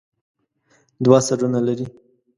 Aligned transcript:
دوه 1.03 1.19
سرونه 1.27 1.59
لري. 1.67 1.85